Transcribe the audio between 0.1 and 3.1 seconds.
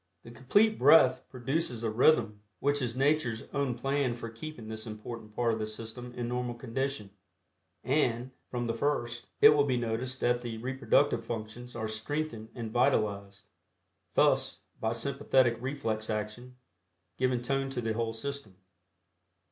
The Complete Breath produces a rhythm which is